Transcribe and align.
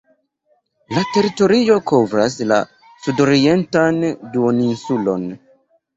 La 0.97 1.01
teritorio 1.17 1.75
kovras 1.91 2.39
la 2.53 2.59
sudorientan 3.05 4.03
duoninsulon. 4.33 5.29